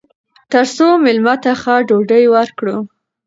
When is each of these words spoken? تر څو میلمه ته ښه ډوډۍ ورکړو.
تر 0.51 0.65
څو 0.75 0.87
میلمه 1.03 1.35
ته 1.43 1.51
ښه 1.61 1.75
ډوډۍ 1.87 2.23
ورکړو. 2.35 2.77